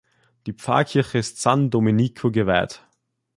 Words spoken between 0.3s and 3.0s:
Die Pfarrkirche ist San Domenico geweiht.